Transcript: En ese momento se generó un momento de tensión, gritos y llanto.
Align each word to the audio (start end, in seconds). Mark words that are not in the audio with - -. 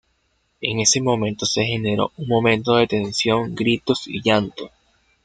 En 0.61 0.79
ese 0.79 0.99
momento 0.99 1.45
se 1.45 1.63
generó 1.63 2.11
un 2.17 2.27
momento 2.27 2.75
de 2.75 2.87
tensión, 2.87 3.53
gritos 3.53 4.07
y 4.07 4.19
llanto. 4.23 4.71